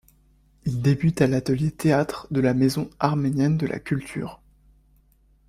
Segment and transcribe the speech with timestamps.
[0.65, 4.41] Il débute à l'atelier théâtre de la Maison arménienne de la Culture.